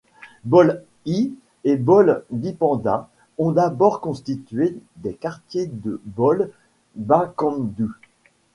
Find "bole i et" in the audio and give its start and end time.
0.45-1.75